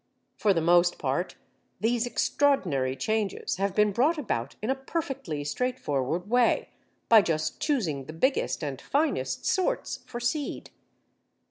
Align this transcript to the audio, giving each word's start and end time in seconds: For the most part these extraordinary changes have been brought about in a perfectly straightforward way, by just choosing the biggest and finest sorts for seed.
For 0.35 0.51
the 0.51 0.61
most 0.63 0.97
part 0.97 1.35
these 1.79 2.07
extraordinary 2.07 2.95
changes 2.95 3.57
have 3.57 3.75
been 3.75 3.91
brought 3.91 4.17
about 4.17 4.55
in 4.59 4.71
a 4.71 4.75
perfectly 4.75 5.43
straightforward 5.43 6.27
way, 6.27 6.69
by 7.07 7.21
just 7.21 7.59
choosing 7.59 8.05
the 8.05 8.11
biggest 8.13 8.63
and 8.63 8.81
finest 8.81 9.45
sorts 9.45 9.99
for 10.07 10.19
seed. 10.19 10.71